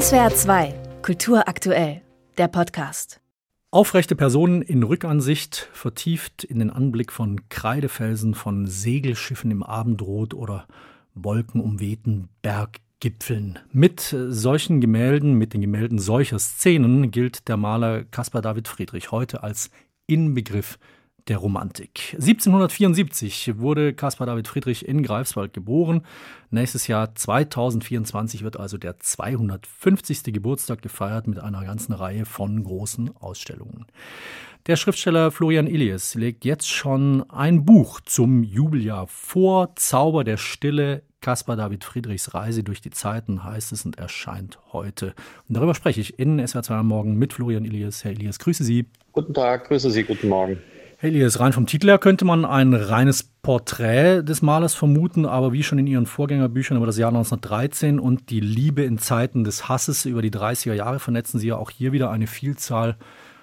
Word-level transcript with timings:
SWR 0.00 0.34
2, 0.34 0.74
Kultur 1.02 1.46
aktuell, 1.46 2.02
der 2.36 2.48
Podcast. 2.48 3.20
Aufrechte 3.70 4.16
Personen 4.16 4.60
in 4.60 4.82
Rückansicht, 4.82 5.68
vertieft 5.72 6.42
in 6.42 6.58
den 6.58 6.70
Anblick 6.70 7.12
von 7.12 7.48
Kreidefelsen, 7.48 8.34
von 8.34 8.66
Segelschiffen 8.66 9.52
im 9.52 9.62
Abendrot 9.62 10.34
oder 10.34 10.66
wolkenumwehten 11.14 12.28
Berggipfeln. 12.42 13.60
Mit 13.70 14.16
solchen 14.30 14.80
Gemälden, 14.80 15.34
mit 15.34 15.54
den 15.54 15.60
Gemälden 15.60 16.00
solcher 16.00 16.40
Szenen 16.40 17.12
gilt 17.12 17.46
der 17.46 17.56
Maler 17.56 18.02
Caspar 18.02 18.42
David 18.42 18.66
Friedrich 18.66 19.12
heute 19.12 19.44
als 19.44 19.70
Inbegriff 20.08 20.76
der 21.28 21.38
Romantik. 21.38 22.10
1774 22.14 23.58
wurde 23.58 23.94
Caspar 23.94 24.26
David 24.26 24.46
Friedrich 24.46 24.86
in 24.86 25.02
Greifswald 25.02 25.52
geboren. 25.52 26.02
Nächstes 26.50 26.86
Jahr 26.86 27.14
2024 27.14 28.42
wird 28.42 28.58
also 28.58 28.76
der 28.76 29.00
250. 29.00 30.24
Geburtstag 30.24 30.82
gefeiert 30.82 31.26
mit 31.26 31.38
einer 31.38 31.64
ganzen 31.64 31.94
Reihe 31.94 32.26
von 32.26 32.62
großen 32.62 33.16
Ausstellungen. 33.16 33.86
Der 34.66 34.76
Schriftsteller 34.76 35.30
Florian 35.30 35.66
Illies 35.66 36.14
legt 36.14 36.44
jetzt 36.44 36.70
schon 36.70 37.28
ein 37.30 37.64
Buch 37.64 38.00
zum 38.00 38.42
Jubeljahr 38.42 39.06
vor. 39.06 39.76
Zauber 39.76 40.24
der 40.24 40.36
Stille, 40.38 41.02
Caspar 41.20 41.56
David 41.56 41.84
Friedrichs 41.84 42.34
Reise 42.34 42.62
durch 42.62 42.80
die 42.82 42.90
Zeiten 42.90 43.44
heißt 43.44 43.72
es 43.72 43.84
und 43.86 43.98
erscheint 43.98 44.58
heute. 44.72 45.14
Und 45.48 45.56
darüber 45.56 45.74
spreche 45.74 46.00
ich 46.00 46.18
in 46.18 46.46
SWR 46.46 46.62
2 46.62 46.74
am 46.76 46.88
Morgen 46.88 47.16
mit 47.16 47.32
Florian 47.32 47.64
Illies. 47.64 48.04
Herr 48.04 48.12
Illies, 48.12 48.38
grüße 48.38 48.64
Sie. 48.64 48.86
Guten 49.12 49.32
Tag, 49.32 49.68
grüße 49.68 49.90
Sie, 49.90 50.02
guten 50.02 50.28
Morgen. 50.28 50.58
Elias, 51.04 51.38
rein 51.38 51.52
vom 51.52 51.66
Titel 51.66 51.88
her 51.88 51.98
könnte 51.98 52.24
man 52.24 52.46
ein 52.46 52.72
reines 52.72 53.22
Porträt 53.22 54.22
des 54.22 54.40
Malers 54.40 54.72
vermuten, 54.72 55.26
aber 55.26 55.52
wie 55.52 55.62
schon 55.62 55.78
in 55.78 55.86
Ihren 55.86 56.06
Vorgängerbüchern 56.06 56.78
über 56.78 56.86
das 56.86 56.96
Jahr 56.96 57.10
1913 57.10 58.00
und 58.00 58.30
die 58.30 58.40
Liebe 58.40 58.84
in 58.84 58.96
Zeiten 58.96 59.44
des 59.44 59.68
Hasses 59.68 60.06
über 60.06 60.22
die 60.22 60.30
30er 60.30 60.72
Jahre 60.72 61.00
vernetzen 61.00 61.38
Sie 61.38 61.48
ja 61.48 61.56
auch 61.56 61.68
hier 61.68 61.92
wieder 61.92 62.10
eine 62.10 62.26
Vielzahl 62.26 62.96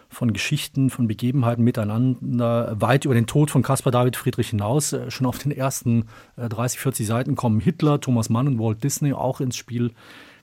von 0.09 0.33
Geschichten, 0.33 0.89
von 0.89 1.07
Begebenheiten 1.07 1.63
miteinander, 1.63 2.75
weit 2.81 3.05
über 3.05 3.13
den 3.13 3.27
Tod 3.27 3.51
von 3.51 3.61
Caspar 3.61 3.91
David 3.91 4.15
Friedrich 4.15 4.49
hinaus. 4.49 4.93
Äh, 4.93 5.11
schon 5.11 5.27
auf 5.27 5.37
den 5.37 5.51
ersten 5.51 6.05
30, 6.37 6.79
äh, 6.79 6.81
40 6.81 7.05
Seiten 7.05 7.35
kommen 7.35 7.59
Hitler, 7.59 8.01
Thomas 8.01 8.29
Mann 8.29 8.47
und 8.47 8.57
Walt 8.57 8.83
Disney 8.83 9.13
auch 9.13 9.39
ins 9.39 9.55
Spiel. 9.55 9.91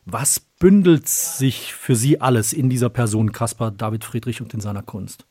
Was 0.06 0.38
bündelt 0.38 1.08
sich 1.08 1.74
für 1.74 1.96
Sie 1.96 2.20
alles 2.20 2.52
in 2.52 2.70
dieser 2.70 2.90
Person 2.90 3.32
Caspar 3.32 3.72
David 3.72 4.04
Friedrich 4.04 4.40
und 4.40 4.54
in 4.54 4.60
seiner 4.60 4.82
Kunst? 4.82 5.27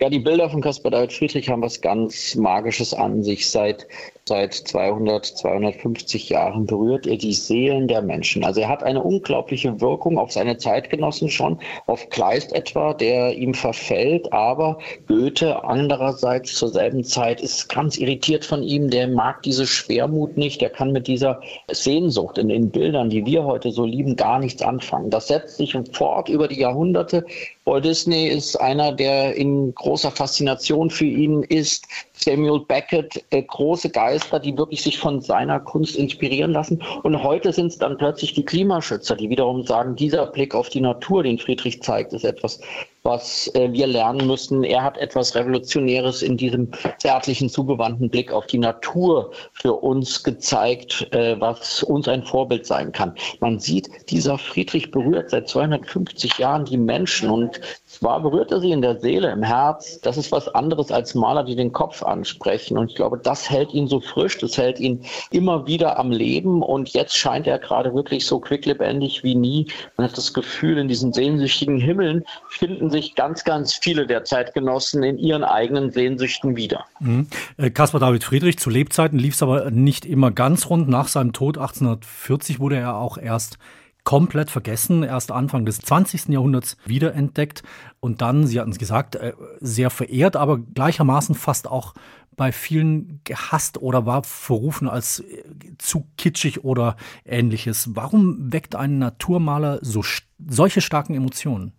Ja, 0.00 0.10
die 0.10 0.18
Bilder 0.18 0.50
von 0.50 0.60
Caspar 0.60 0.90
David 0.90 1.12
Friedrich 1.12 1.48
haben 1.48 1.62
was 1.62 1.80
ganz 1.80 2.34
Magisches 2.34 2.92
an 2.92 3.22
sich. 3.22 3.48
Seit, 3.48 3.86
seit 4.26 4.54
200, 4.54 5.26
250 5.26 6.30
Jahren 6.30 6.64
berührt 6.64 7.06
er 7.06 7.18
die 7.18 7.34
Seelen 7.34 7.88
der 7.88 8.00
Menschen. 8.00 8.42
Also 8.42 8.62
er 8.62 8.70
hat 8.70 8.82
eine 8.82 9.02
unglaubliche 9.02 9.82
Wirkung 9.82 10.18
auf 10.18 10.32
seine 10.32 10.56
Zeitgenossen 10.56 11.28
schon, 11.28 11.58
auf 11.86 12.08
Kleist 12.08 12.54
etwa, 12.54 12.94
der 12.94 13.36
ihm 13.36 13.52
verfällt. 13.52 14.32
Aber 14.32 14.78
Goethe 15.08 15.62
andererseits 15.64 16.54
zur 16.54 16.70
selben 16.70 17.04
Zeit 17.04 17.42
ist 17.42 17.68
ganz 17.68 17.98
irritiert 17.98 18.46
von 18.46 18.62
ihm. 18.62 18.88
Der 18.88 19.08
mag 19.08 19.42
diese 19.42 19.66
Schwermut 19.66 20.38
nicht. 20.38 20.62
Der 20.62 20.70
kann 20.70 20.92
mit 20.92 21.06
dieser 21.06 21.42
Sehnsucht 21.70 22.38
in 22.38 22.48
den 22.48 22.70
Bildern, 22.70 23.10
die 23.10 23.26
wir 23.26 23.44
heute 23.44 23.72
so 23.72 23.84
lieben, 23.84 24.16
gar 24.16 24.38
nichts 24.38 24.62
anfangen. 24.62 25.10
Das 25.10 25.28
setzt 25.28 25.58
sich 25.58 25.76
fort 25.92 26.30
über 26.30 26.48
die 26.48 26.60
Jahrhunderte. 26.60 27.26
Walt 27.66 27.84
Disney 27.84 28.28
ist 28.28 28.56
einer, 28.56 28.92
der 28.92 29.34
in 29.36 29.74
großer 29.74 30.10
Faszination 30.10 30.90
für 30.90 31.06
ihn 31.06 31.42
ist. 31.42 31.86
Samuel 32.12 32.60
Beckett, 32.60 33.24
äh, 33.30 33.42
große 33.42 33.90
Geister, 34.14 34.38
die 34.38 34.56
wirklich 34.56 34.80
sich 34.80 35.00
von 35.00 35.20
seiner 35.20 35.58
Kunst 35.58 35.96
inspirieren 35.96 36.52
lassen. 36.52 36.80
Und 37.02 37.24
heute 37.24 37.52
sind 37.52 37.66
es 37.66 37.78
dann 37.78 37.98
plötzlich 37.98 38.32
die 38.32 38.44
Klimaschützer, 38.44 39.16
die 39.16 39.28
wiederum 39.28 39.64
sagen, 39.64 39.96
dieser 39.96 40.26
Blick 40.26 40.54
auf 40.54 40.68
die 40.68 40.80
Natur, 40.80 41.24
den 41.24 41.40
Friedrich 41.40 41.82
zeigt, 41.82 42.12
ist 42.12 42.24
etwas, 42.24 42.60
was 43.04 43.54
äh, 43.54 43.70
wir 43.70 43.86
lernen 43.86 44.26
müssen. 44.26 44.64
Er 44.64 44.82
hat 44.82 44.96
etwas 44.96 45.34
Revolutionäres 45.34 46.22
in 46.22 46.38
diesem 46.38 46.70
zärtlichen, 46.96 47.50
zugewandten 47.50 48.08
Blick 48.08 48.32
auf 48.32 48.46
die 48.46 48.56
Natur 48.56 49.30
für 49.52 49.74
uns 49.74 50.22
gezeigt, 50.22 51.12
äh, 51.12 51.38
was 51.38 51.82
uns 51.82 52.08
ein 52.08 52.24
Vorbild 52.24 52.64
sein 52.64 52.92
kann. 52.92 53.14
Man 53.40 53.58
sieht, 53.58 53.90
dieser 54.08 54.38
Friedrich 54.38 54.90
berührt 54.90 55.28
seit 55.28 55.50
250 55.50 56.38
Jahren 56.38 56.64
die 56.64 56.78
Menschen 56.78 57.28
und 57.28 57.60
zwar 57.84 58.22
berührt 58.22 58.50
er 58.50 58.60
sie 58.60 58.72
in 58.72 58.80
der 58.80 58.98
Seele, 58.98 59.30
im 59.30 59.42
Herz. 59.42 60.00
Das 60.00 60.16
ist 60.16 60.32
was 60.32 60.48
anderes 60.48 60.90
als 60.90 61.14
Maler, 61.14 61.44
die 61.44 61.56
den 61.56 61.72
Kopf 61.72 62.02
ansprechen. 62.02 62.78
Und 62.78 62.90
ich 62.90 62.96
glaube, 62.96 63.20
das 63.22 63.50
hält 63.50 63.74
ihn 63.74 63.86
so 63.86 64.00
frisch, 64.00 64.38
das 64.38 64.56
hält 64.56 64.80
ihn 64.80 65.04
immer 65.30 65.66
wieder 65.66 65.98
am 65.98 66.10
Leben. 66.10 66.62
Und 66.62 66.88
jetzt 66.94 67.14
scheint 67.14 67.46
er 67.46 67.58
gerade 67.58 67.94
wirklich 67.94 68.24
so 68.24 68.40
quicklebendig 68.40 69.22
wie 69.22 69.34
nie. 69.34 69.66
Man 69.98 70.08
hat 70.08 70.16
das 70.16 70.32
Gefühl, 70.32 70.78
in 70.78 70.88
diesen 70.88 71.12
sehnsüchtigen 71.12 71.78
Himmeln 71.78 72.24
finden 72.48 72.93
sich 72.94 73.14
ganz, 73.14 73.44
ganz 73.44 73.74
viele 73.74 74.06
der 74.06 74.24
Zeitgenossen 74.24 75.02
in 75.02 75.18
ihren 75.18 75.44
eigenen 75.44 75.90
Sehnsüchten 75.90 76.56
wieder. 76.56 76.86
Mhm. 77.00 77.26
Äh, 77.56 77.70
Caspar 77.70 78.00
David 78.00 78.24
Friedrich, 78.24 78.58
zu 78.58 78.70
Lebzeiten 78.70 79.18
lief 79.18 79.34
es 79.34 79.42
aber 79.42 79.70
nicht 79.70 80.06
immer 80.06 80.30
ganz 80.30 80.70
rund. 80.70 80.88
Nach 80.88 81.08
seinem 81.08 81.32
Tod 81.32 81.58
1840 81.58 82.60
wurde 82.60 82.76
er 82.76 82.96
auch 82.96 83.18
erst 83.18 83.58
komplett 84.04 84.50
vergessen, 84.50 85.02
erst 85.02 85.32
Anfang 85.32 85.64
des 85.64 85.78
20. 85.78 86.28
Jahrhunderts 86.28 86.76
wiederentdeckt 86.84 87.62
und 88.00 88.20
dann, 88.20 88.46
Sie 88.46 88.60
hatten 88.60 88.70
es 88.70 88.78
gesagt, 88.78 89.16
äh, 89.16 89.32
sehr 89.60 89.90
verehrt, 89.90 90.36
aber 90.36 90.58
gleichermaßen 90.58 91.34
fast 91.34 91.68
auch 91.68 91.94
bei 92.36 92.52
vielen 92.52 93.20
gehasst 93.24 93.78
oder 93.78 94.06
war 94.06 94.22
verrufen 94.24 94.88
als 94.88 95.20
äh, 95.20 95.44
zu 95.78 96.06
kitschig 96.16 96.64
oder 96.64 96.96
ähnliches. 97.24 97.90
Warum 97.94 98.52
weckt 98.52 98.74
ein 98.74 98.98
Naturmaler 98.98 99.78
so 99.82 100.04
solche 100.46 100.80
starken 100.80 101.14
Emotionen? 101.14 101.72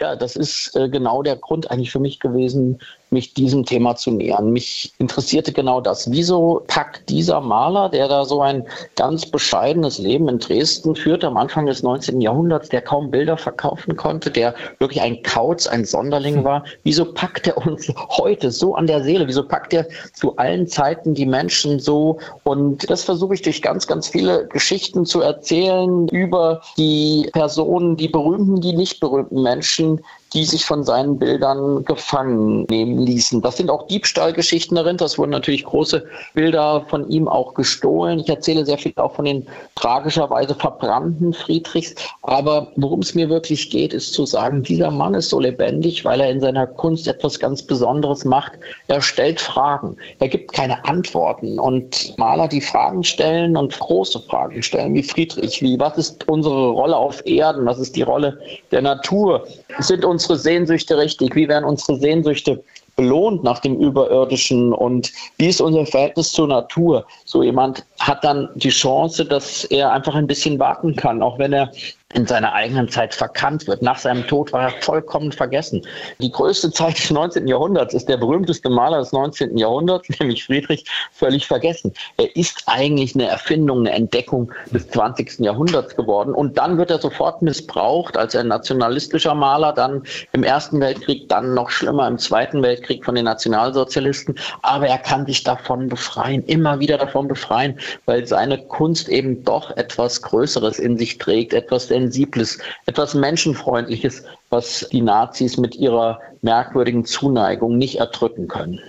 Ja, 0.00 0.14
das 0.14 0.36
ist 0.36 0.76
äh, 0.76 0.88
genau 0.88 1.22
der 1.22 1.36
Grund 1.36 1.70
eigentlich 1.70 1.90
für 1.90 1.98
mich 1.98 2.20
gewesen, 2.20 2.80
mich 3.10 3.34
diesem 3.34 3.64
Thema 3.64 3.96
zu 3.96 4.10
nähern. 4.10 4.50
Mich 4.50 4.92
interessierte 4.98 5.52
genau 5.52 5.80
das. 5.80 6.10
Wieso 6.10 6.62
packt 6.66 7.08
dieser 7.08 7.40
Maler, 7.40 7.88
der 7.88 8.08
da 8.08 8.24
so 8.24 8.42
ein 8.42 8.66
ganz 8.96 9.26
bescheidenes 9.26 9.98
Leben 9.98 10.28
in 10.28 10.38
Dresden 10.38 10.94
führte 10.94 11.26
am 11.26 11.36
Anfang 11.36 11.66
des 11.66 11.82
19. 11.82 12.20
Jahrhunderts, 12.20 12.68
der 12.68 12.82
kaum 12.82 13.10
Bilder 13.10 13.36
verkaufen 13.36 13.96
konnte, 13.96 14.30
der 14.30 14.54
wirklich 14.78 15.00
ein 15.02 15.22
Kauz, 15.22 15.66
ein 15.66 15.84
Sonderling 15.84 16.44
war, 16.44 16.64
wieso 16.82 17.12
packt 17.12 17.46
er 17.46 17.56
uns 17.56 17.92
heute 18.10 18.50
so 18.50 18.74
an 18.74 18.86
der 18.86 19.02
Seele? 19.02 19.26
Wieso 19.26 19.46
packt 19.46 19.72
er 19.72 19.86
zu 20.12 20.36
allen 20.36 20.66
Zeiten 20.66 21.14
die 21.14 21.26
Menschen 21.26 21.80
so? 21.80 22.18
Und 22.44 22.88
das 22.90 23.04
versuche 23.04 23.34
ich 23.34 23.42
durch 23.42 23.62
ganz, 23.62 23.86
ganz 23.86 24.08
viele 24.08 24.46
Geschichten 24.48 25.04
zu 25.04 25.20
erzählen 25.20 26.08
über 26.08 26.60
die 26.76 27.28
Personen, 27.32 27.96
die 27.96 28.08
berühmten, 28.08 28.60
die 28.60 28.74
nicht 28.74 29.00
berühmten 29.00 29.42
Menschen, 29.42 30.00
die 30.32 30.44
sich 30.44 30.64
von 30.64 30.84
seinen 30.84 31.18
Bildern 31.18 31.84
gefangen 31.84 32.66
nehmen 32.68 32.98
ließen. 32.98 33.40
Das 33.40 33.56
sind 33.56 33.70
auch 33.70 33.86
Diebstahlgeschichten 33.86 34.76
darin. 34.76 34.96
Das 34.96 35.18
wurden 35.18 35.30
natürlich 35.30 35.64
große 35.64 36.04
Bilder 36.34 36.84
von 36.88 37.08
ihm 37.08 37.28
auch 37.28 37.54
gestohlen. 37.54 38.18
Ich 38.18 38.28
erzähle 38.28 38.64
sehr 38.66 38.78
viel 38.78 38.92
auch 38.96 39.14
von 39.14 39.24
den 39.24 39.46
tragischerweise 39.76 40.54
verbrannten 40.54 41.32
Friedrichs. 41.32 41.94
Aber 42.22 42.72
worum 42.76 43.00
es 43.00 43.14
mir 43.14 43.28
wirklich 43.28 43.70
geht, 43.70 43.94
ist 43.94 44.12
zu 44.12 44.26
sagen, 44.26 44.62
dieser 44.62 44.90
Mann 44.90 45.14
ist 45.14 45.30
so 45.30 45.40
lebendig, 45.40 46.04
weil 46.04 46.20
er 46.20 46.30
in 46.30 46.40
seiner 46.40 46.66
Kunst 46.66 47.08
etwas 47.08 47.38
ganz 47.38 47.62
Besonderes 47.62 48.24
macht. 48.24 48.52
Er 48.88 49.00
stellt 49.00 49.40
Fragen. 49.40 49.96
Er 50.18 50.28
gibt 50.28 50.52
keine 50.52 50.84
Antworten. 50.84 51.58
Und 51.58 52.16
Maler, 52.18 52.48
die 52.48 52.60
Fragen 52.60 53.02
stellen 53.04 53.56
und 53.56 53.78
große 53.78 54.20
Fragen 54.20 54.62
stellen, 54.62 54.94
wie 54.94 55.02
Friedrich, 55.02 55.62
wie 55.62 55.78
was 55.78 55.96
ist 55.96 56.28
unsere 56.28 56.70
Rolle 56.70 56.96
auf 56.96 57.24
Erden, 57.26 57.66
was 57.66 57.78
ist 57.78 57.96
die 57.96 58.02
Rolle 58.02 58.38
der 58.70 58.82
Natur, 58.82 59.46
sind 59.78 60.04
uns 60.04 60.17
unsere 60.18 60.36
Sehnsüchte 60.36 60.98
richtig? 60.98 61.36
Wie 61.36 61.46
werden 61.46 61.64
unsere 61.64 61.96
Sehnsüchte 61.96 62.64
belohnt 62.96 63.44
nach 63.44 63.60
dem 63.60 63.80
Überirdischen 63.80 64.72
und 64.72 65.12
wie 65.36 65.46
ist 65.46 65.60
unser 65.60 65.86
Verhältnis 65.86 66.32
zur 66.32 66.48
Natur? 66.48 67.06
So 67.24 67.44
jemand 67.44 67.86
hat 68.00 68.24
dann 68.24 68.48
die 68.56 68.70
Chance, 68.70 69.24
dass 69.24 69.62
er 69.62 69.92
einfach 69.92 70.16
ein 70.16 70.26
bisschen 70.26 70.58
warten 70.58 70.96
kann, 70.96 71.22
auch 71.22 71.38
wenn 71.38 71.52
er 71.52 71.70
in 72.14 72.26
seiner 72.26 72.54
eigenen 72.54 72.88
Zeit 72.88 73.14
verkannt 73.14 73.66
wird. 73.66 73.82
Nach 73.82 73.98
seinem 73.98 74.26
Tod 74.26 74.50
war 74.54 74.62
er 74.62 74.82
vollkommen 74.82 75.30
vergessen. 75.30 75.82
Die 76.20 76.32
größte 76.32 76.70
Zeit 76.70 76.98
des 76.98 77.10
19. 77.10 77.46
Jahrhunderts 77.46 77.92
ist 77.92 78.08
der 78.08 78.16
berühmteste 78.16 78.70
Maler 78.70 79.00
des 79.00 79.12
19. 79.12 79.58
Jahrhunderts, 79.58 80.08
nämlich 80.18 80.44
Friedrich, 80.44 80.86
völlig 81.12 81.46
vergessen. 81.46 81.92
Er 82.16 82.34
ist 82.34 82.62
eigentlich 82.64 83.14
eine 83.14 83.28
Erfindung, 83.28 83.80
eine 83.80 83.90
Entdeckung 83.90 84.50
des 84.72 84.88
20. 84.88 85.40
Jahrhunderts 85.40 85.94
geworden. 85.96 86.32
Und 86.32 86.56
dann 86.56 86.78
wird 86.78 86.90
er 86.90 86.98
sofort 86.98 87.42
missbraucht 87.42 88.16
als 88.16 88.34
ein 88.34 88.48
nationalistischer 88.48 89.34
Maler, 89.34 89.74
dann 89.74 90.02
im 90.32 90.44
Ersten 90.44 90.80
Weltkrieg, 90.80 91.28
dann 91.28 91.52
noch 91.52 91.68
schlimmer 91.68 92.08
im 92.08 92.16
Zweiten 92.16 92.62
Weltkrieg 92.62 93.04
von 93.04 93.16
den 93.16 93.26
Nationalsozialisten. 93.26 94.34
Aber 94.62 94.86
er 94.86 94.98
kann 94.98 95.26
sich 95.26 95.44
davon 95.44 95.90
befreien, 95.90 96.42
immer 96.46 96.80
wieder 96.80 96.96
davon 96.96 97.28
befreien, 97.28 97.78
weil 98.06 98.26
seine 98.26 98.56
Kunst 98.56 99.10
eben 99.10 99.44
doch 99.44 99.76
etwas 99.76 100.22
Größeres 100.22 100.78
in 100.78 100.96
sich 100.96 101.18
trägt, 101.18 101.52
etwas 101.52 101.90
Sensibles, 101.98 102.58
etwas 102.86 103.14
Menschenfreundliches, 103.14 104.24
was 104.50 104.88
die 104.92 105.02
Nazis 105.02 105.56
mit 105.56 105.74
ihrer 105.76 106.20
merkwürdigen 106.42 107.04
Zuneigung 107.04 107.76
nicht 107.76 107.96
erdrücken 107.96 108.48
können. 108.48 108.80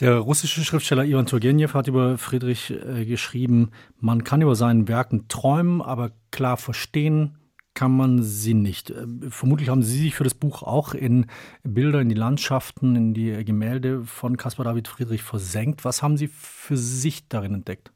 Der 0.00 0.18
russische 0.18 0.62
Schriftsteller 0.62 1.04
Ivan 1.04 1.26
Turgenev 1.26 1.72
hat 1.72 1.88
über 1.88 2.18
Friedrich 2.18 2.70
äh, 2.70 3.06
geschrieben, 3.06 3.70
man 3.98 4.24
kann 4.24 4.42
über 4.42 4.54
seinen 4.54 4.88
Werken 4.88 5.26
träumen, 5.28 5.80
aber 5.80 6.10
klar 6.30 6.58
verstehen 6.58 7.38
kann 7.72 7.96
man 7.96 8.22
sie 8.22 8.54
nicht. 8.54 8.90
Äh, 8.90 9.06
vermutlich 9.30 9.70
haben 9.70 9.82
Sie 9.82 9.98
sich 9.98 10.14
für 10.14 10.24
das 10.24 10.34
Buch 10.34 10.62
auch 10.62 10.92
in 10.92 11.26
Bilder, 11.62 12.00
in 12.00 12.10
die 12.10 12.14
Landschaften, 12.14 12.94
in 12.94 13.14
die 13.14 13.42
Gemälde 13.44 14.02
von 14.04 14.36
Caspar 14.36 14.64
David 14.64 14.88
Friedrich 14.88 15.22
versenkt. 15.22 15.84
Was 15.84 16.02
haben 16.02 16.16
Sie 16.16 16.28
für 16.28 16.76
sich 16.76 17.28
darin 17.28 17.54
entdeckt? 17.54 17.90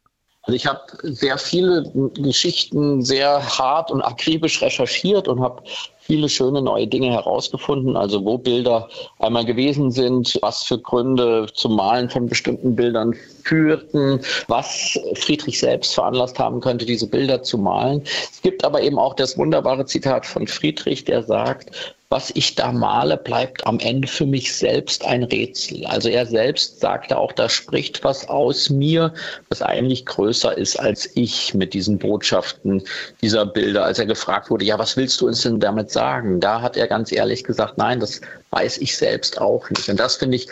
Also 0.50 0.56
ich 0.56 0.66
habe 0.66 0.80
sehr 1.04 1.38
viele 1.38 1.88
Geschichten 2.16 3.02
sehr 3.02 3.40
hart 3.56 3.92
und 3.92 4.02
akribisch 4.02 4.60
recherchiert 4.60 5.28
und 5.28 5.40
habe 5.40 5.62
viele 6.00 6.28
schöne 6.28 6.60
neue 6.60 6.88
Dinge 6.88 7.12
herausgefunden, 7.12 7.96
also 7.96 8.24
wo 8.24 8.36
Bilder 8.36 8.88
einmal 9.20 9.44
gewesen 9.44 9.92
sind, 9.92 10.36
was 10.42 10.64
für 10.64 10.76
Gründe 10.76 11.46
zum 11.54 11.76
Malen 11.76 12.10
von 12.10 12.26
bestimmten 12.26 12.74
Bildern 12.74 13.14
führten, 13.44 14.22
was 14.48 14.98
Friedrich 15.14 15.60
selbst 15.60 15.94
veranlasst 15.94 16.40
haben 16.40 16.60
könnte, 16.60 16.84
diese 16.84 17.06
Bilder 17.06 17.44
zu 17.44 17.56
malen. 17.56 18.02
Es 18.02 18.42
gibt 18.42 18.64
aber 18.64 18.82
eben 18.82 18.98
auch 18.98 19.14
das 19.14 19.38
wunderbare 19.38 19.86
Zitat 19.86 20.26
von 20.26 20.48
Friedrich, 20.48 21.04
der 21.04 21.22
sagt, 21.22 21.94
was 22.12 22.32
ich 22.34 22.56
da 22.56 22.72
male, 22.72 23.16
bleibt 23.16 23.64
am 23.68 23.78
Ende 23.78 24.08
für 24.08 24.26
mich 24.26 24.52
selbst 24.56 25.04
ein 25.04 25.22
Rätsel. 25.22 25.86
Also 25.86 26.08
er 26.08 26.26
selbst 26.26 26.80
sagte 26.80 27.16
auch, 27.16 27.30
da 27.30 27.48
spricht 27.48 28.02
was 28.02 28.28
aus 28.28 28.68
mir, 28.68 29.14
was 29.48 29.62
eigentlich 29.62 30.06
größer 30.06 30.58
ist 30.58 30.74
als 30.74 31.08
ich 31.14 31.54
mit 31.54 31.72
diesen 31.72 31.98
Botschaften 31.98 32.82
dieser 33.22 33.46
Bilder. 33.46 33.84
Als 33.84 34.00
er 34.00 34.06
gefragt 34.06 34.50
wurde, 34.50 34.64
ja, 34.64 34.76
was 34.76 34.96
willst 34.96 35.20
du 35.20 35.28
uns 35.28 35.42
denn 35.42 35.60
damit 35.60 35.92
sagen? 35.92 36.40
Da 36.40 36.60
hat 36.60 36.76
er 36.76 36.88
ganz 36.88 37.12
ehrlich 37.12 37.44
gesagt, 37.44 37.78
nein, 37.78 38.00
das 38.00 38.20
weiß 38.50 38.78
ich 38.78 38.96
selbst 38.96 39.40
auch 39.40 39.70
nicht. 39.70 39.88
Und 39.88 40.00
das 40.00 40.16
finde 40.16 40.34
ich, 40.34 40.48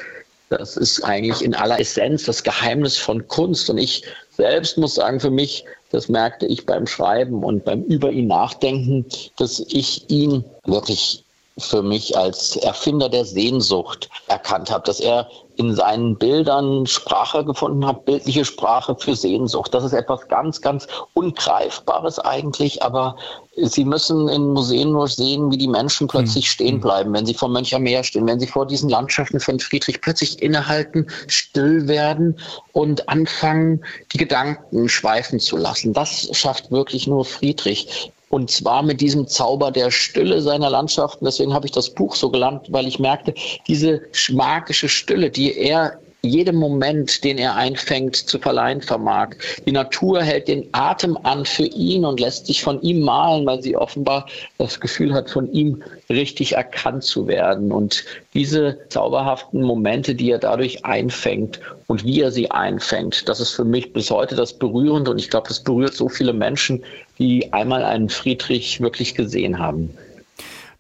das 0.51 0.77
ist 0.77 1.03
eigentlich 1.03 1.43
in 1.43 1.57
aller 1.57 1.81
Essenz 1.81 2.23
das 2.23 2.45
Geheimnis 2.45 2.97
von 2.97 3.27
Kunst. 3.27 3.69
Und 3.69 3.79
ich 3.79 4.05
selbst 4.31 4.79
muss 4.79 4.95
sagen, 4.95 5.19
für 5.19 5.33
mich, 5.33 5.65
das 5.91 6.09
merkte 6.09 6.47
ich 6.47 6.67
beim 6.67 6.87
Schreiben 6.87 7.43
und 7.43 7.65
beim 7.65 7.83
über 7.83 8.13
ihn 8.13 8.29
nachdenken, 8.29 9.07
dass 9.37 9.59
ich 9.59 10.09
ihn 10.09 10.45
wirklich 10.65 11.25
für 11.59 11.83
mich 11.83 12.17
als 12.17 12.57
Erfinder 12.57 13.09
der 13.09 13.25
Sehnsucht 13.25 14.09
erkannt 14.29 14.71
habe, 14.71 14.85
dass 14.85 15.01
er 15.01 15.29
in 15.57 15.75
seinen 15.75 16.17
Bildern 16.17 16.87
Sprache 16.87 17.45
gefunden 17.45 17.85
hat, 17.85 18.05
bildliche 18.05 18.45
Sprache 18.45 18.95
für 18.97 19.17
Sehnsucht. 19.17 19.75
Das 19.75 19.83
ist 19.83 19.93
etwas 19.93 20.29
ganz, 20.29 20.61
ganz 20.61 20.87
Ungreifbares 21.15 22.21
eigentlich, 22.21 22.83
aber 22.83 23.17
Sie 23.61 23.85
müssen 23.85 24.29
in 24.29 24.53
Museen 24.53 24.93
nur 24.93 25.09
sehen, 25.09 25.51
wie 25.51 25.59
die 25.59 25.67
Menschen 25.67 26.07
plötzlich 26.07 26.45
mhm. 26.45 26.49
stehen 26.49 26.81
bleiben, 26.81 27.13
wenn 27.13 27.27
sie 27.27 27.35
vor 27.35 27.49
Möncher 27.49 27.81
Meer 27.81 28.05
stehen, 28.05 28.27
wenn 28.27 28.39
sie 28.39 28.47
vor 28.47 28.67
diesen 28.67 28.89
Landschaften 28.89 29.41
von 29.41 29.59
Friedrich 29.59 30.01
plötzlich 30.01 30.41
innehalten, 30.41 31.09
still 31.27 31.89
werden 31.89 32.39
und 32.73 33.09
anfangen, 33.09 33.85
die 34.13 34.19
Gedanken 34.19 34.89
schweifen 34.89 35.41
zu 35.41 35.57
lassen. 35.57 35.93
Das 35.93 36.29
schafft 36.37 36.71
wirklich 36.71 37.09
nur 37.09 37.25
Friedrich. 37.25 38.13
Und 38.31 38.51
zwar 38.51 38.83
mit 38.83 39.01
diesem 39.01 39.27
Zauber 39.27 39.71
der 39.71 39.91
Stille 39.91 40.43
seiner 40.43 40.71
Landschaften. 40.71 41.25
Deswegen 41.25 41.55
habe 41.55 41.67
ich 41.67 41.73
das 41.73 41.91
Buch 41.91 42.15
so 42.15 42.31
gelernt, 42.31 42.67
weil 42.71 42.87
ich 42.87 42.99
merkte, 42.99 43.35
diese 43.67 44.03
magische 44.31 44.89
Stille, 44.89 45.31
die 45.31 45.57
er 45.57 45.99
jedem 46.23 46.57
Moment, 46.57 47.23
den 47.23 47.39
er 47.39 47.55
einfängt, 47.55 48.17
zu 48.17 48.39
verleihen 48.39 48.83
vermag. 48.83 49.37
Die 49.67 49.73
Natur 49.73 50.23
hält 50.23 50.49
den 50.49 50.69
Atem 50.73 51.17
an 51.23 51.45
für 51.45 51.67
ihn 51.67 52.05
und 52.05 52.19
lässt 52.19 52.47
sich 52.47 52.63
von 52.63 52.81
ihm 52.83 53.03
malen, 53.03 53.47
weil 53.47 53.63
sie 53.63 53.77
offenbar 53.77 54.27
das 54.59 54.81
Gefühl 54.81 55.15
hat, 55.15 55.31
von 55.31 55.53
ihm 55.53 55.83
richtig 56.11 56.57
erkannt 56.57 57.05
zu 57.05 57.29
werden. 57.29 57.71
Und 57.71 58.05
diese 58.35 58.79
zauberhaften 58.89 59.63
Momente, 59.63 60.15
die 60.15 60.31
er 60.31 60.39
dadurch 60.39 60.85
einfängt 60.85 61.61
und 61.87 62.05
wie 62.05 62.21
er 62.21 62.33
sie 62.33 62.51
einfängt, 62.51 63.29
das 63.29 63.41
ist 63.41 63.53
für 63.53 63.65
mich 63.65 63.93
bis 63.93 64.11
heute 64.11 64.35
das 64.35 64.53
Berührende 64.53 65.11
und 65.11 65.19
ich 65.19 65.31
glaube, 65.31 65.49
das 65.49 65.63
berührt 65.63 65.95
so 65.95 66.09
viele 66.09 66.33
Menschen, 66.33 66.83
die 67.19 67.53
einmal 67.53 67.85
einen 67.85 68.09
Friedrich 68.09 68.81
wirklich 68.81 69.15
gesehen 69.15 69.59
haben. 69.59 69.97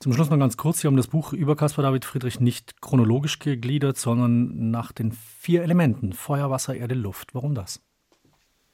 Zum 0.01 0.13
Schluss 0.13 0.31
noch 0.31 0.39
ganz 0.39 0.57
kurz, 0.57 0.81
Sie 0.81 0.87
haben 0.87 0.97
das 0.97 1.09
Buch 1.09 1.33
über 1.33 1.57
Caspar 1.57 1.83
David 1.83 2.05
Friedrich 2.05 2.39
nicht 2.39 2.81
chronologisch 2.81 3.41
gegliedert, 3.41 3.97
sondern 3.97 4.71
nach 4.71 4.93
den 4.93 5.11
vier 5.11 5.63
Elementen 5.63 6.13
Feuer, 6.13 6.51
Wasser, 6.51 6.77
Erde, 6.77 6.95
Luft. 6.95 7.35
Warum 7.35 7.57
das? 7.57 7.81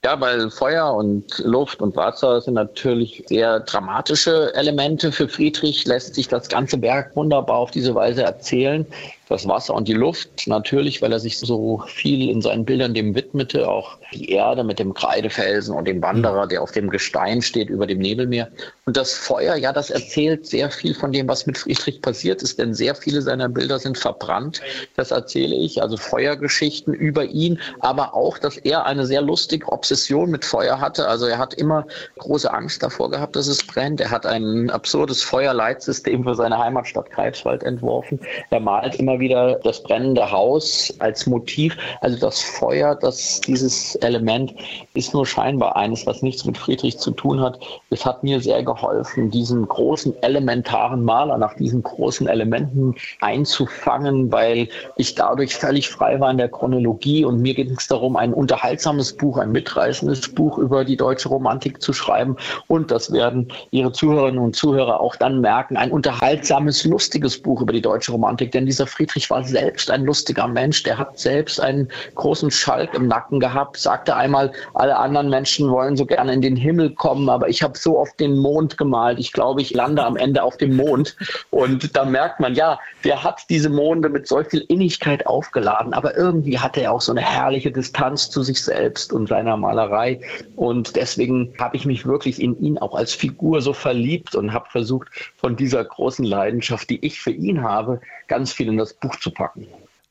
Ja, 0.04 0.20
weil 0.20 0.50
Feuer 0.50 0.92
und 0.92 1.38
Luft 1.38 1.80
und 1.80 1.96
Wasser 1.96 2.42
sind 2.42 2.52
natürlich 2.52 3.24
sehr 3.26 3.60
dramatische 3.60 4.54
Elemente. 4.54 5.12
Für 5.12 5.26
Friedrich 5.26 5.86
lässt 5.86 6.14
sich 6.14 6.28
das 6.28 6.50
ganze 6.50 6.82
Werk 6.82 7.16
wunderbar 7.16 7.56
auf 7.56 7.70
diese 7.70 7.94
Weise 7.94 8.22
erzählen 8.22 8.84
das 9.34 9.48
Wasser 9.48 9.74
und 9.74 9.88
die 9.88 9.94
Luft. 9.94 10.46
Natürlich, 10.46 11.02
weil 11.02 11.12
er 11.12 11.20
sich 11.20 11.38
so 11.38 11.82
viel 11.86 12.28
in 12.30 12.40
seinen 12.40 12.64
Bildern 12.64 12.94
dem 12.94 13.14
widmete, 13.14 13.68
auch 13.68 13.98
die 14.12 14.30
Erde 14.30 14.64
mit 14.64 14.78
dem 14.78 14.94
Kreidefelsen 14.94 15.74
und 15.74 15.86
dem 15.86 16.02
Wanderer, 16.02 16.46
der 16.46 16.62
auf 16.62 16.72
dem 16.72 16.90
Gestein 16.90 17.42
steht 17.42 17.68
über 17.68 17.86
dem 17.86 17.98
Nebelmeer. 17.98 18.48
Und 18.86 18.96
das 18.96 19.14
Feuer, 19.14 19.56
ja, 19.56 19.72
das 19.72 19.90
erzählt 19.90 20.46
sehr 20.46 20.70
viel 20.70 20.94
von 20.94 21.12
dem, 21.12 21.28
was 21.28 21.46
mit 21.46 21.58
Friedrich 21.58 22.00
passiert 22.02 22.42
ist, 22.42 22.58
denn 22.58 22.74
sehr 22.74 22.94
viele 22.94 23.22
seiner 23.22 23.48
Bilder 23.48 23.78
sind 23.78 23.98
verbrannt. 23.98 24.60
Das 24.96 25.10
erzähle 25.10 25.56
ich, 25.56 25.82
also 25.82 25.96
Feuergeschichten 25.96 26.94
über 26.94 27.24
ihn, 27.24 27.58
aber 27.80 28.14
auch, 28.14 28.38
dass 28.38 28.56
er 28.58 28.86
eine 28.86 29.06
sehr 29.06 29.22
lustige 29.22 29.66
Obsession 29.72 30.30
mit 30.30 30.44
Feuer 30.44 30.80
hatte. 30.80 31.08
Also 31.08 31.26
er 31.26 31.38
hat 31.38 31.54
immer 31.54 31.86
große 32.18 32.52
Angst 32.52 32.82
davor 32.82 33.10
gehabt, 33.10 33.34
dass 33.36 33.46
es 33.46 33.66
brennt. 33.66 34.00
Er 34.00 34.10
hat 34.10 34.26
ein 34.26 34.70
absurdes 34.70 35.22
Feuerleitsystem 35.22 36.24
für 36.24 36.34
seine 36.34 36.58
Heimatstadt 36.58 37.10
Greifswald 37.10 37.62
entworfen. 37.62 38.20
Er 38.50 38.60
malt 38.60 38.94
immer 38.96 39.14
immer 39.14 39.20
wieder 39.24 39.58
das 39.64 39.82
brennende 39.82 40.30
Haus 40.30 40.94
als 40.98 41.26
Motiv. 41.26 41.76
Also 42.00 42.18
das 42.18 42.40
Feuer, 42.40 42.94
das 42.94 43.40
dieses 43.40 43.94
Element 43.96 44.54
ist 44.92 45.14
nur 45.14 45.26
scheinbar 45.26 45.76
eines, 45.76 46.06
was 46.06 46.22
nichts 46.22 46.44
mit 46.44 46.58
Friedrich 46.58 46.98
zu 46.98 47.10
tun 47.10 47.40
hat. 47.40 47.58
Es 47.90 48.04
hat 48.04 48.22
mir 48.22 48.40
sehr 48.40 48.62
geholfen, 48.62 49.30
diesen 49.30 49.66
großen 49.66 50.22
elementaren 50.22 51.02
Maler 51.02 51.38
nach 51.38 51.54
diesen 51.54 51.82
großen 51.82 52.28
Elementen 52.28 52.94
einzufangen, 53.20 54.30
weil 54.30 54.68
ich 54.96 55.14
dadurch 55.14 55.56
völlig 55.56 55.88
frei 55.88 56.20
war 56.20 56.30
in 56.30 56.38
der 56.38 56.48
Chronologie 56.48 57.24
und 57.24 57.40
mir 57.40 57.54
ging 57.54 57.74
es 57.76 57.88
darum, 57.88 58.16
ein 58.16 58.34
unterhaltsames 58.34 59.16
Buch, 59.16 59.38
ein 59.38 59.52
mitreißendes 59.52 60.34
Buch 60.34 60.58
über 60.58 60.84
die 60.84 60.96
deutsche 60.96 61.30
Romantik 61.30 61.80
zu 61.80 61.92
schreiben 61.92 62.36
und 62.66 62.90
das 62.90 63.10
werden 63.10 63.48
Ihre 63.70 63.92
Zuhörerinnen 63.92 64.40
und 64.40 64.54
Zuhörer 64.54 65.00
auch 65.00 65.16
dann 65.16 65.40
merken, 65.40 65.76
ein 65.76 65.90
unterhaltsames, 65.90 66.84
lustiges 66.84 67.40
Buch 67.40 67.62
über 67.62 67.72
die 67.72 67.80
deutsche 67.80 68.12
Romantik, 68.12 68.52
denn 68.52 68.66
dieser 68.66 68.86
Friedrich 68.86 69.03
Friedrich 69.04 69.28
war 69.28 69.44
selbst 69.44 69.90
ein 69.90 70.04
lustiger 70.04 70.48
Mensch. 70.48 70.82
Der 70.82 70.96
hat 70.96 71.18
selbst 71.18 71.60
einen 71.60 71.88
großen 72.14 72.50
Schalk 72.50 72.94
im 72.94 73.06
Nacken 73.06 73.38
gehabt, 73.38 73.76
sagte 73.76 74.16
einmal, 74.16 74.50
alle 74.72 74.96
anderen 74.96 75.28
Menschen 75.28 75.70
wollen 75.70 75.96
so 75.96 76.06
gerne 76.06 76.32
in 76.32 76.40
den 76.40 76.56
Himmel 76.56 76.94
kommen, 76.94 77.28
aber 77.28 77.48
ich 77.48 77.62
habe 77.62 77.76
so 77.76 77.98
oft 77.98 78.18
den 78.18 78.38
Mond 78.38 78.78
gemalt. 78.78 79.18
Ich 79.18 79.32
glaube, 79.32 79.60
ich 79.60 79.74
lande 79.74 80.04
am 80.04 80.16
Ende 80.16 80.42
auf 80.42 80.56
dem 80.56 80.76
Mond. 80.76 81.16
Und 81.50 81.94
da 81.94 82.04
merkt 82.04 82.40
man, 82.40 82.54
ja, 82.54 82.78
der 83.04 83.22
hat 83.22 83.42
diese 83.50 83.68
Monde 83.68 84.08
mit 84.08 84.26
so 84.26 84.42
viel 84.42 84.64
Innigkeit 84.68 85.26
aufgeladen, 85.26 85.92
aber 85.92 86.16
irgendwie 86.16 86.58
hatte 86.58 86.80
er 86.80 86.92
auch 86.92 87.00
so 87.00 87.12
eine 87.12 87.20
herrliche 87.20 87.70
Distanz 87.70 88.30
zu 88.30 88.42
sich 88.42 88.62
selbst 88.62 89.12
und 89.12 89.28
seiner 89.28 89.56
Malerei. 89.56 90.20
Und 90.56 90.96
deswegen 90.96 91.52
habe 91.58 91.76
ich 91.76 91.84
mich 91.84 92.06
wirklich 92.06 92.40
in 92.40 92.58
ihn 92.60 92.78
auch 92.78 92.94
als 92.94 93.12
Figur 93.12 93.60
so 93.60 93.74
verliebt 93.74 94.34
und 94.34 94.52
habe 94.52 94.68
versucht, 94.70 95.08
von 95.36 95.56
dieser 95.56 95.84
großen 95.84 96.24
Leidenschaft, 96.24 96.88
die 96.88 97.04
ich 97.04 97.20
für 97.20 97.30
ihn 97.30 97.62
habe, 97.62 98.00
ganz 98.28 98.52
viel 98.52 98.68
in 98.68 98.78
das 98.78 98.93
Buch 99.00 99.16
zu 99.16 99.30
packen. 99.30 99.66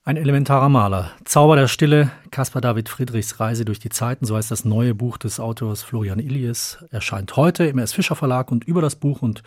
Ein 0.05 0.17
elementarer 0.17 0.67
Maler. 0.67 1.11
Zauber 1.23 1.55
der 1.55 1.69
Stille, 1.69 2.11
Caspar 2.29 2.61
David 2.61 2.89
Friedrichs 2.89 3.39
Reise 3.39 3.63
durch 3.63 3.79
die 3.79 3.87
Zeiten, 3.87 4.25
so 4.25 4.35
heißt 4.35 4.51
das 4.51 4.65
neue 4.65 4.93
Buch 4.93 5.17
des 5.17 5.39
Autors 5.39 5.81
Florian 5.81 6.19
Illies, 6.19 6.77
erscheint 6.91 7.37
heute 7.37 7.65
im 7.65 7.77
S. 7.79 7.93
Fischer 7.93 8.17
Verlag 8.17 8.51
und 8.51 8.65
über 8.65 8.81
das 8.81 8.97
Buch 8.97 9.21
und 9.21 9.43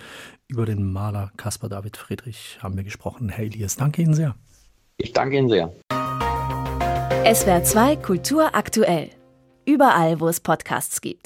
über 0.48 0.64
den 0.64 0.90
Maler 0.90 1.30
Caspar 1.36 1.68
David 1.68 1.98
Friedrich 1.98 2.58
haben 2.62 2.74
wir 2.76 2.84
gesprochen. 2.84 3.28
Herr 3.28 3.44
Illies, 3.44 3.76
danke 3.76 4.00
Ihnen 4.00 4.14
sehr. 4.14 4.34
Ich 4.96 5.12
danke 5.12 5.36
Ihnen 5.36 5.50
sehr. 5.50 5.70
SWR 7.34 7.62
2 7.62 7.96
Kultur 7.96 8.54
aktuell. 8.54 9.10
Überall, 9.66 10.20
wo 10.20 10.28
es 10.28 10.40
Podcasts 10.40 11.02
gibt. 11.02 11.24